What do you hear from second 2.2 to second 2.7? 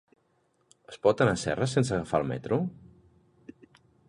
el metro?